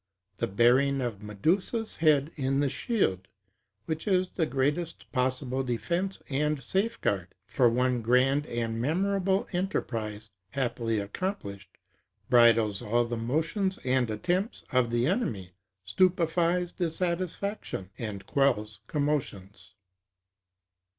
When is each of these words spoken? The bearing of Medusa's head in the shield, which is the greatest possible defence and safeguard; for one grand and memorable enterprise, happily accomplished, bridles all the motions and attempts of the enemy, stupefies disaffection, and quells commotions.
The 0.37 0.47
bearing 0.47 0.99
of 0.99 1.21
Medusa's 1.21 1.97
head 1.97 2.31
in 2.35 2.59
the 2.59 2.69
shield, 2.71 3.27
which 3.85 4.07
is 4.07 4.29
the 4.29 4.47
greatest 4.47 5.11
possible 5.11 5.61
defence 5.61 6.23
and 6.27 6.63
safeguard; 6.63 7.35
for 7.45 7.69
one 7.69 8.01
grand 8.01 8.47
and 8.47 8.81
memorable 8.81 9.47
enterprise, 9.53 10.31
happily 10.49 10.97
accomplished, 10.97 11.77
bridles 12.31 12.81
all 12.81 13.05
the 13.05 13.15
motions 13.15 13.77
and 13.85 14.09
attempts 14.09 14.63
of 14.71 14.89
the 14.89 15.05
enemy, 15.05 15.51
stupefies 15.83 16.71
disaffection, 16.71 17.91
and 17.99 18.25
quells 18.25 18.79
commotions. 18.87 19.75